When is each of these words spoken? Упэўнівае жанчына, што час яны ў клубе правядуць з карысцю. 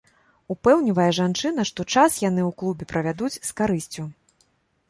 Упэўнівае 0.53 1.09
жанчына, 1.17 1.65
што 1.71 1.85
час 1.95 2.17
яны 2.29 2.41
ў 2.49 2.59
клубе 2.63 2.89
правядуць 2.93 3.33
з 3.35 3.49
карысцю. 3.63 4.01